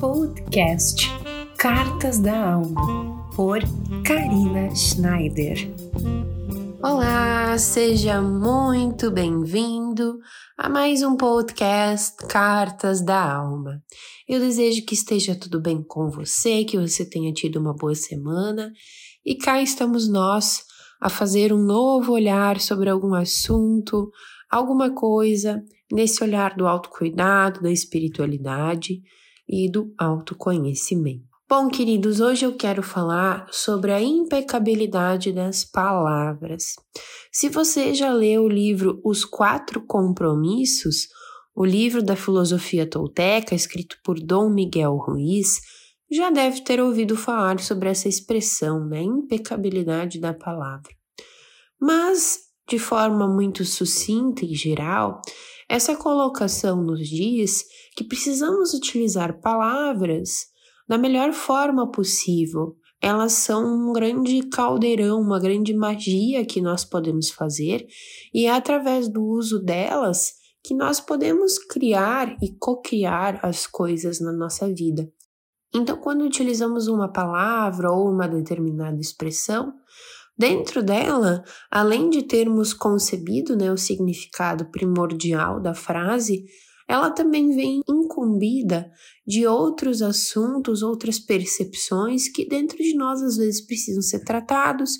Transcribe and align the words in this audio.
Podcast 0.00 1.10
Cartas 1.58 2.18
da 2.18 2.54
Alma, 2.54 3.30
por 3.36 3.60
Karina 4.02 4.74
Schneider. 4.74 5.70
Olá, 6.82 7.58
seja 7.58 8.22
muito 8.22 9.10
bem-vindo 9.10 10.18
a 10.56 10.70
mais 10.70 11.02
um 11.02 11.18
podcast 11.18 12.16
Cartas 12.26 13.04
da 13.04 13.34
Alma. 13.34 13.82
Eu 14.26 14.40
desejo 14.40 14.86
que 14.86 14.94
esteja 14.94 15.38
tudo 15.38 15.60
bem 15.60 15.82
com 15.82 16.08
você, 16.08 16.64
que 16.64 16.78
você 16.78 17.04
tenha 17.04 17.30
tido 17.30 17.60
uma 17.60 17.74
boa 17.74 17.94
semana 17.94 18.72
e 19.22 19.34
cá 19.34 19.60
estamos 19.60 20.10
nós 20.10 20.64
a 20.98 21.10
fazer 21.10 21.52
um 21.52 21.62
novo 21.62 22.14
olhar 22.14 22.58
sobre 22.58 22.88
algum 22.88 23.12
assunto, 23.12 24.10
alguma 24.50 24.94
coisa, 24.94 25.62
nesse 25.92 26.24
olhar 26.24 26.56
do 26.56 26.66
autocuidado, 26.66 27.60
da 27.60 27.70
espiritualidade 27.70 29.02
e 29.50 29.68
do 29.68 29.92
autoconhecimento. 29.98 31.28
Bom, 31.48 31.68
queridos, 31.68 32.20
hoje 32.20 32.46
eu 32.46 32.56
quero 32.56 32.80
falar 32.80 33.48
sobre 33.50 33.90
a 33.90 34.00
impecabilidade 34.00 35.32
das 35.32 35.64
palavras. 35.64 36.76
Se 37.32 37.48
você 37.48 37.92
já 37.92 38.12
leu 38.12 38.44
o 38.44 38.48
livro 38.48 39.00
Os 39.04 39.24
Quatro 39.24 39.84
Compromissos, 39.84 41.08
o 41.52 41.64
livro 41.64 42.00
da 42.00 42.14
filosofia 42.14 42.88
tolteca, 42.88 43.52
escrito 43.52 43.96
por 44.04 44.20
Dom 44.20 44.48
Miguel 44.48 44.94
Ruiz, 44.94 45.60
já 46.08 46.30
deve 46.30 46.60
ter 46.60 46.80
ouvido 46.80 47.16
falar 47.16 47.58
sobre 47.58 47.88
essa 47.88 48.08
expressão, 48.08 48.86
né? 48.86 49.02
Impecabilidade 49.02 50.20
da 50.20 50.32
palavra. 50.32 50.92
Mas, 51.80 52.38
de 52.68 52.78
forma 52.78 53.26
muito 53.26 53.64
sucinta 53.64 54.44
e 54.44 54.54
geral, 54.54 55.20
essa 55.70 55.94
colocação 55.94 56.82
nos 56.82 57.08
diz 57.08 57.64
que 57.94 58.02
precisamos 58.02 58.74
utilizar 58.74 59.40
palavras 59.40 60.46
da 60.88 60.98
melhor 60.98 61.32
forma 61.32 61.88
possível. 61.88 62.76
Elas 63.00 63.34
são 63.34 63.64
um 63.64 63.92
grande 63.92 64.42
caldeirão, 64.48 65.20
uma 65.20 65.38
grande 65.38 65.72
magia 65.72 66.44
que 66.44 66.60
nós 66.60 66.84
podemos 66.84 67.30
fazer, 67.30 67.86
e 68.34 68.46
é 68.46 68.50
através 68.50 69.08
do 69.08 69.22
uso 69.22 69.60
delas 69.60 70.32
que 70.60 70.74
nós 70.74 71.00
podemos 71.00 71.56
criar 71.56 72.36
e 72.42 72.52
co-criar 72.58 73.38
as 73.40 73.64
coisas 73.64 74.20
na 74.20 74.32
nossa 74.32 74.66
vida. 74.74 75.08
Então, 75.72 75.96
quando 75.98 76.24
utilizamos 76.24 76.88
uma 76.88 77.12
palavra 77.12 77.92
ou 77.92 78.10
uma 78.10 78.26
determinada 78.26 79.00
expressão, 79.00 79.72
Dentro 80.40 80.82
dela, 80.82 81.44
além 81.70 82.08
de 82.08 82.22
termos 82.22 82.72
concebido 82.72 83.54
né, 83.54 83.70
o 83.70 83.76
significado 83.76 84.70
primordial 84.70 85.60
da 85.60 85.74
frase, 85.74 86.46
ela 86.88 87.10
também 87.10 87.54
vem 87.54 87.82
incumbida 87.86 88.90
de 89.26 89.46
outros 89.46 90.00
assuntos, 90.00 90.82
outras 90.82 91.18
percepções 91.18 92.26
que 92.32 92.48
dentro 92.48 92.78
de 92.78 92.96
nós 92.96 93.22
às 93.22 93.36
vezes 93.36 93.66
precisam 93.66 94.00
ser 94.00 94.24
tratados 94.24 94.92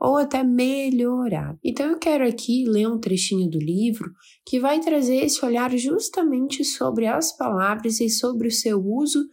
ou 0.00 0.16
até 0.16 0.42
melhorados. 0.42 1.60
Então 1.62 1.86
eu 1.86 1.98
quero 2.00 2.26
aqui 2.26 2.64
ler 2.66 2.88
um 2.88 2.98
trechinho 2.98 3.48
do 3.48 3.60
livro 3.60 4.10
que 4.44 4.58
vai 4.58 4.80
trazer 4.80 5.18
esse 5.18 5.44
olhar 5.44 5.70
justamente 5.78 6.64
sobre 6.64 7.06
as 7.06 7.36
palavras 7.36 8.00
e 8.00 8.10
sobre 8.10 8.48
o 8.48 8.52
seu 8.52 8.84
uso 8.84 9.24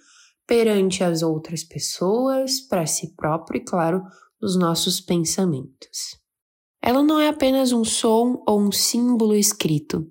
perante 0.46 1.04
as 1.04 1.24
outras 1.24 1.64
pessoas, 1.64 2.60
para 2.60 2.86
si 2.86 3.16
próprio 3.16 3.60
e, 3.60 3.66
claro, 3.66 4.04
dos 4.40 4.56
nossos 4.56 5.00
pensamentos. 5.00 6.20
Ela 6.82 7.02
não 7.02 7.20
é 7.20 7.30
apenas 7.30 7.72
um 7.72 7.84
som 7.84 8.44
ou 8.48 8.62
um 8.62 8.72
símbolo 8.72 9.36
escrito. 9.36 10.08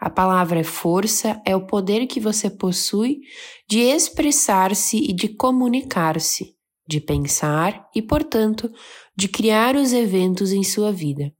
A 0.00 0.10
palavra 0.10 0.60
é 0.60 0.64
força, 0.64 1.40
é 1.46 1.54
o 1.54 1.66
poder 1.66 2.06
que 2.06 2.20
você 2.20 2.50
possui 2.50 3.20
de 3.68 3.80
expressar-se 3.80 4.96
e 4.96 5.12
de 5.12 5.28
comunicar-se, 5.28 6.56
de 6.88 7.00
pensar 7.00 7.88
e, 7.94 8.02
portanto, 8.02 8.70
de 9.16 9.28
criar 9.28 9.76
os 9.76 9.92
eventos 9.92 10.52
em 10.52 10.64
sua 10.64 10.92
vida. 10.92 11.32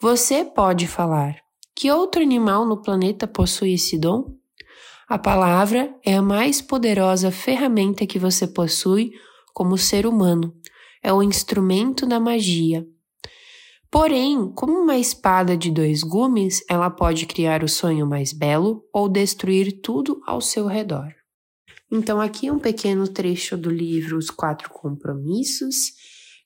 Você 0.00 0.44
pode 0.44 0.86
falar. 0.86 1.36
Que 1.74 1.90
outro 1.90 2.22
animal 2.22 2.66
no 2.66 2.80
planeta 2.80 3.26
possui 3.26 3.74
esse 3.74 3.98
dom? 3.98 4.34
A 5.08 5.18
palavra 5.18 5.94
é 6.04 6.16
a 6.16 6.22
mais 6.22 6.62
poderosa 6.62 7.30
ferramenta 7.30 8.06
que 8.06 8.18
você 8.18 8.46
possui 8.46 9.12
como 9.54 9.76
ser 9.78 10.06
humano 10.06 10.54
é 11.02 11.12
o 11.12 11.22
instrumento 11.22 12.06
da 12.06 12.18
magia. 12.18 12.86
Porém, 13.90 14.50
como 14.52 14.72
uma 14.72 14.98
espada 14.98 15.56
de 15.56 15.70
dois 15.70 16.02
gumes, 16.02 16.62
ela 16.68 16.90
pode 16.90 17.24
criar 17.24 17.62
o 17.62 17.68
sonho 17.68 18.06
mais 18.06 18.32
belo 18.32 18.84
ou 18.92 19.08
destruir 19.08 19.80
tudo 19.80 20.20
ao 20.26 20.40
seu 20.40 20.66
redor. 20.66 21.14
Então, 21.90 22.20
aqui 22.20 22.50
um 22.50 22.58
pequeno 22.58 23.06
trecho 23.06 23.56
do 23.56 23.70
livro 23.70 24.18
Os 24.18 24.28
Quatro 24.28 24.70
Compromissos, 24.70 25.92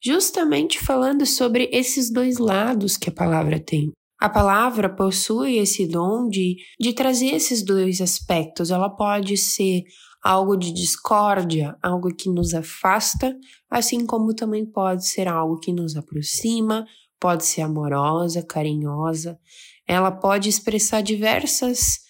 justamente 0.03 0.79
falando 0.79 1.25
sobre 1.25 1.69
esses 1.73 2.13
dois 2.13 2.39
lados 2.39 2.97
que 2.97 3.09
a 3.09 3.13
palavra 3.13 3.59
tem. 3.59 3.91
A 4.21 4.29
palavra 4.29 4.95
possui 4.95 5.57
esse 5.57 5.87
dom 5.87 6.29
de, 6.29 6.57
de 6.79 6.93
trazer 6.93 7.35
esses 7.35 7.65
dois 7.65 8.03
aspectos. 8.03 8.71
Ela 8.71 8.91
pode 8.91 9.35
ser 9.39 9.83
algo 10.23 10.57
de 10.57 10.73
discórdia, 10.73 11.77
algo 11.83 12.15
que 12.15 12.29
nos 12.29 12.55
afasta, 12.55 13.37
assim 13.71 14.05
como 14.05 14.35
também 14.35 14.67
pode 14.67 15.07
ser 15.07 15.27
algo 15.29 15.59
que 15.59 15.73
nos 15.73 15.97
aproxima, 15.97 16.87
pode 17.19 17.45
ser 17.45 17.63
amorosa, 17.63 18.43
carinhosa. 18.43 19.39
Ela 19.87 20.11
pode 20.11 20.49
expressar 20.49 21.03
diversas 21.03 22.01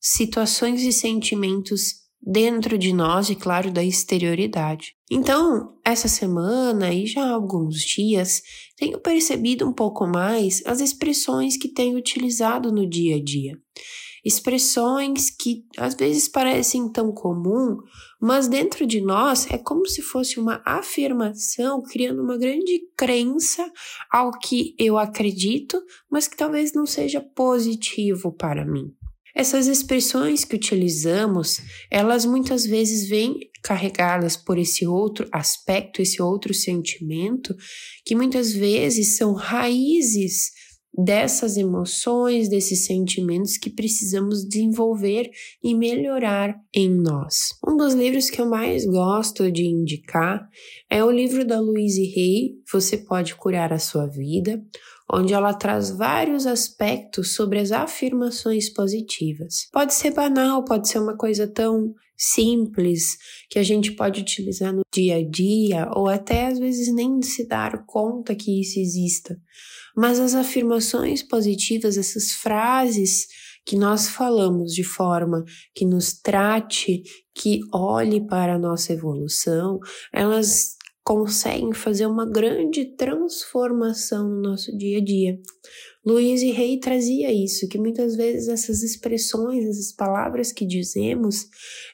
situações 0.00 0.82
e 0.82 0.92
sentimentos 0.92 2.00
dentro 2.22 2.76
de 2.76 2.92
nós 2.92 3.30
e, 3.30 3.34
claro, 3.34 3.72
da 3.72 3.82
exterioridade. 3.82 4.94
Então, 5.10 5.74
essa 5.84 6.06
semana 6.06 6.92
e 6.92 7.06
já 7.06 7.24
há 7.24 7.30
alguns 7.30 7.76
dias, 7.76 8.42
tenho 8.76 9.00
percebido 9.00 9.66
um 9.66 9.72
pouco 9.72 10.06
mais 10.06 10.62
as 10.66 10.80
expressões 10.80 11.56
que 11.56 11.68
tenho 11.68 11.96
utilizado 11.96 12.70
no 12.70 12.88
dia 12.88 13.16
a 13.16 13.24
dia 13.24 13.56
expressões 14.24 15.30
que 15.30 15.64
às 15.76 15.94
vezes 15.94 16.28
parecem 16.28 16.90
tão 16.90 17.12
comum, 17.12 17.78
mas 18.20 18.48
dentro 18.48 18.86
de 18.86 19.00
nós 19.00 19.46
é 19.50 19.58
como 19.58 19.86
se 19.86 20.02
fosse 20.02 20.38
uma 20.38 20.62
afirmação 20.64 21.82
criando 21.82 22.22
uma 22.22 22.38
grande 22.38 22.80
crença 22.96 23.70
ao 24.10 24.30
que 24.38 24.74
eu 24.78 24.98
acredito, 24.98 25.82
mas 26.10 26.28
que 26.28 26.36
talvez 26.36 26.72
não 26.72 26.86
seja 26.86 27.20
positivo 27.20 28.32
para 28.32 28.64
mim. 28.64 28.92
Essas 29.34 29.68
expressões 29.68 30.44
que 30.44 30.56
utilizamos, 30.56 31.60
elas 31.90 32.24
muitas 32.24 32.66
vezes 32.66 33.08
vêm 33.08 33.38
carregadas 33.62 34.36
por 34.36 34.58
esse 34.58 34.86
outro 34.86 35.28
aspecto, 35.30 36.02
esse 36.02 36.20
outro 36.20 36.52
sentimento, 36.52 37.54
que 38.04 38.16
muitas 38.16 38.52
vezes 38.52 39.16
são 39.16 39.32
raízes 39.32 40.50
dessas 40.96 41.56
emoções, 41.56 42.48
desses 42.48 42.84
sentimentos 42.84 43.56
que 43.56 43.70
precisamos 43.70 44.46
desenvolver 44.46 45.30
e 45.62 45.74
melhorar 45.74 46.54
em 46.74 46.90
nós. 46.90 47.50
Um 47.66 47.76
dos 47.76 47.94
livros 47.94 48.28
que 48.28 48.40
eu 48.40 48.46
mais 48.46 48.84
gosto 48.84 49.50
de 49.50 49.64
indicar 49.64 50.48
é 50.90 51.04
o 51.04 51.10
livro 51.10 51.44
da 51.46 51.60
Louise 51.60 52.02
Hay, 52.16 52.54
Você 52.72 52.98
Pode 52.98 53.34
Curar 53.34 53.72
a 53.72 53.78
Sua 53.78 54.06
Vida, 54.06 54.62
onde 55.12 55.34
ela 55.34 55.52
traz 55.54 55.90
vários 55.90 56.46
aspectos 56.46 57.34
sobre 57.34 57.58
as 57.58 57.72
afirmações 57.72 58.68
positivas. 58.68 59.68
Pode 59.72 59.94
ser 59.94 60.12
banal, 60.12 60.64
pode 60.64 60.88
ser 60.88 60.98
uma 60.98 61.16
coisa 61.16 61.48
tão 61.48 61.94
simples 62.22 63.16
que 63.48 63.58
a 63.58 63.62
gente 63.62 63.92
pode 63.92 64.20
utilizar 64.20 64.74
no 64.74 64.82
dia 64.92 65.16
a 65.16 65.26
dia 65.26 65.88
ou 65.96 66.06
até 66.06 66.48
às 66.48 66.58
vezes 66.58 66.92
nem 66.94 67.22
se 67.22 67.48
dar 67.48 67.86
conta 67.86 68.34
que 68.34 68.60
isso 68.60 68.78
exista. 68.78 69.40
Mas 69.96 70.20
as 70.20 70.34
afirmações 70.34 71.22
positivas, 71.22 71.96
essas 71.96 72.32
frases 72.32 73.26
que 73.64 73.74
nós 73.76 74.08
falamos 74.08 74.72
de 74.72 74.84
forma 74.84 75.44
que 75.74 75.86
nos 75.86 76.12
trate, 76.12 77.02
que 77.34 77.60
olhe 77.72 78.26
para 78.26 78.54
a 78.54 78.58
nossa 78.58 78.92
evolução, 78.92 79.78
elas 80.12 80.76
conseguem 81.10 81.72
fazer 81.72 82.06
uma 82.06 82.24
grande 82.24 82.84
transformação 82.94 84.28
no 84.28 84.40
nosso 84.40 84.70
dia 84.78 84.98
a 84.98 85.04
dia. 85.04 85.40
Luiz 86.06 86.40
e 86.40 86.52
Rei 86.52 86.78
trazia 86.78 87.32
isso, 87.32 87.66
que 87.68 87.76
muitas 87.76 88.14
vezes 88.14 88.46
essas 88.46 88.84
expressões, 88.84 89.64
essas 89.64 89.90
palavras 89.92 90.52
que 90.52 90.64
dizemos, 90.64 91.48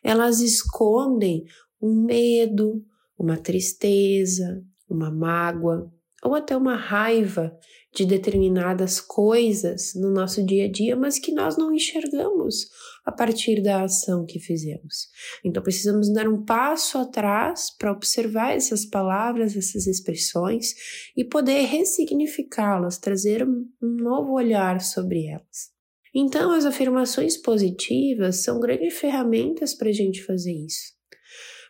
elas 0.04 0.40
escondem 0.40 1.44
um 1.80 2.04
medo, 2.04 2.84
uma 3.18 3.38
tristeza, 3.38 4.62
uma 4.86 5.10
mágoa 5.10 5.90
ou 6.22 6.34
até 6.34 6.54
uma 6.54 6.76
raiva 6.76 7.56
de 7.96 8.04
determinadas 8.04 9.00
coisas 9.00 9.94
no 9.94 10.10
nosso 10.10 10.44
dia 10.44 10.66
a 10.66 10.70
dia, 10.70 10.94
mas 10.94 11.18
que 11.18 11.32
nós 11.32 11.56
não 11.56 11.72
enxergamos 11.72 12.68
a 13.06 13.10
partir 13.10 13.62
da 13.62 13.84
ação 13.84 14.26
que 14.26 14.38
fizemos. 14.38 15.08
Então 15.42 15.62
precisamos 15.62 16.12
dar 16.12 16.28
um 16.28 16.44
passo 16.44 16.98
atrás 16.98 17.70
para 17.78 17.90
observar 17.90 18.54
essas 18.54 18.84
palavras, 18.84 19.56
essas 19.56 19.86
expressões 19.86 20.74
e 21.16 21.24
poder 21.24 21.62
ressignificá-las, 21.62 22.98
trazer 22.98 23.42
um 23.42 23.66
novo 23.80 24.32
olhar 24.32 24.82
sobre 24.82 25.24
elas. 25.24 25.74
Então, 26.14 26.52
as 26.52 26.64
afirmações 26.64 27.36
positivas 27.36 28.42
são 28.42 28.58
grandes 28.60 28.98
ferramentas 28.98 29.74
para 29.74 29.88
a 29.88 29.92
gente 29.92 30.22
fazer 30.22 30.52
isso. 30.52 30.94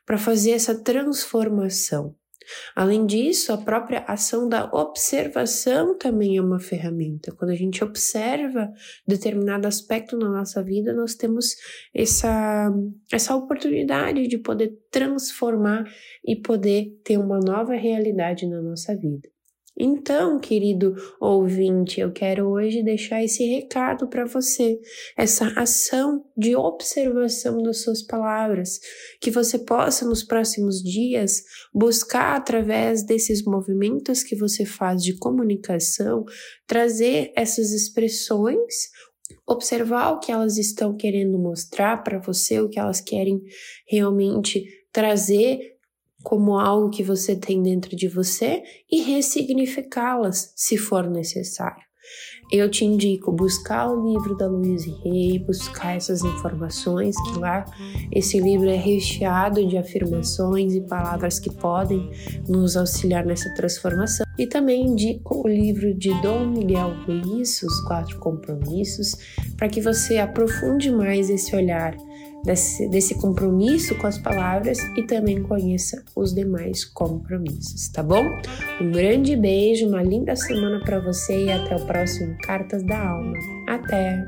para 0.04 0.18
fazer 0.18 0.52
essa 0.52 0.72
transformação. 0.72 2.14
Além 2.74 3.06
disso, 3.06 3.52
a 3.52 3.58
própria 3.58 4.04
ação 4.06 4.48
da 4.48 4.64
observação 4.72 5.96
também 5.96 6.36
é 6.36 6.42
uma 6.42 6.58
ferramenta. 6.58 7.34
Quando 7.34 7.50
a 7.50 7.56
gente 7.56 7.82
observa 7.82 8.72
determinado 9.06 9.66
aspecto 9.66 10.16
na 10.16 10.28
nossa 10.28 10.62
vida, 10.62 10.92
nós 10.92 11.14
temos 11.14 11.56
essa, 11.94 12.72
essa 13.12 13.36
oportunidade 13.36 14.26
de 14.26 14.38
poder 14.38 14.76
transformar 14.90 15.84
e 16.24 16.36
poder 16.36 16.98
ter 17.04 17.18
uma 17.18 17.38
nova 17.38 17.74
realidade 17.74 18.46
na 18.46 18.60
nossa 18.62 18.96
vida. 18.96 19.35
Então, 19.78 20.38
querido 20.38 20.94
ouvinte, 21.20 22.00
eu 22.00 22.10
quero 22.10 22.48
hoje 22.48 22.82
deixar 22.82 23.22
esse 23.22 23.44
recado 23.44 24.08
para 24.08 24.24
você, 24.24 24.80
essa 25.16 25.48
ação 25.48 26.24
de 26.34 26.56
observação 26.56 27.62
das 27.62 27.82
suas 27.82 28.02
palavras, 28.02 28.80
que 29.20 29.30
você 29.30 29.58
possa 29.58 30.06
nos 30.06 30.24
próximos 30.24 30.82
dias 30.82 31.42
buscar 31.74 32.36
através 32.36 33.04
desses 33.04 33.44
movimentos 33.44 34.22
que 34.22 34.34
você 34.34 34.64
faz 34.64 35.02
de 35.02 35.18
comunicação, 35.18 36.24
trazer 36.66 37.32
essas 37.36 37.72
expressões 37.72 38.88
observar 39.46 40.12
o 40.12 40.20
que 40.20 40.30
elas 40.30 40.56
estão 40.56 40.96
querendo 40.96 41.38
mostrar 41.38 42.02
para 42.02 42.18
você, 42.18 42.60
o 42.60 42.68
que 42.68 42.78
elas 42.78 43.00
querem 43.00 43.42
realmente 43.88 44.64
trazer 44.92 45.75
como 46.26 46.58
algo 46.58 46.90
que 46.90 47.04
você 47.04 47.36
tem 47.36 47.62
dentro 47.62 47.94
de 47.94 48.08
você 48.08 48.60
e 48.90 49.00
ressignificá-las 49.00 50.52
se 50.56 50.76
for 50.76 51.08
necessário. 51.08 51.84
Eu 52.50 52.68
te 52.68 52.84
indico 52.84 53.30
buscar 53.30 53.88
o 53.88 54.12
livro 54.12 54.36
da 54.36 54.48
Louise 54.48 54.92
Hay, 55.04 55.38
buscar 55.38 55.96
essas 55.96 56.24
informações, 56.24 57.14
que 57.22 57.38
lá 57.38 57.64
esse 58.10 58.40
livro 58.40 58.68
é 58.68 58.74
recheado 58.74 59.64
de 59.68 59.78
afirmações 59.78 60.74
e 60.74 60.80
palavras 60.80 61.38
que 61.38 61.50
podem 61.50 62.10
nos 62.48 62.76
auxiliar 62.76 63.24
nessa 63.24 63.54
transformação. 63.54 64.26
E 64.36 64.48
também 64.48 64.84
indico 64.84 65.44
o 65.44 65.48
livro 65.48 65.94
de 65.94 66.10
Dom 66.22 66.48
Miguel 66.48 66.92
Ruiz, 67.06 67.62
Os 67.62 67.80
Quatro 67.82 68.18
Compromissos, 68.18 69.14
para 69.56 69.68
que 69.68 69.80
você 69.80 70.18
aprofunde 70.18 70.90
mais 70.90 71.30
esse 71.30 71.54
olhar 71.54 71.96
desse, 72.46 72.88
desse 72.88 73.16
compromisso 73.16 73.96
com 73.96 74.06
as 74.06 74.16
palavras 74.16 74.78
e 74.96 75.02
também 75.02 75.42
conheça 75.42 76.02
os 76.14 76.32
demais 76.32 76.84
compromissos, 76.84 77.88
tá 77.88 78.02
bom? 78.02 78.24
Um 78.80 78.90
grande 78.90 79.36
beijo, 79.36 79.88
uma 79.88 80.02
linda 80.02 80.36
semana 80.36 80.80
para 80.80 81.00
você 81.00 81.46
e 81.46 81.50
até 81.50 81.74
o 81.74 81.84
próximo 81.84 82.36
Cartas 82.46 82.82
da 82.84 83.08
Alma. 83.10 83.34
Até! 83.68 84.24